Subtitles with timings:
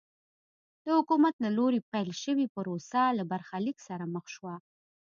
[0.83, 4.55] د حکومت له لوري پیل شوې پروسه له برخلیک سره مخ شوه.